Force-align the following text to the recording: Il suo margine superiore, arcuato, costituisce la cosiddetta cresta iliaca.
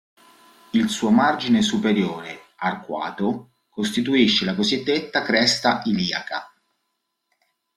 Il 0.71 0.89
suo 0.89 1.11
margine 1.11 1.61
superiore, 1.61 2.45
arcuato, 2.55 3.51
costituisce 3.69 4.45
la 4.45 4.55
cosiddetta 4.55 5.21
cresta 5.21 5.83
iliaca. 5.85 6.51